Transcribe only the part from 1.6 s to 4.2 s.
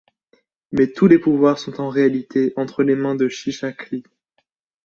en réalité entre les mains de Chichakli.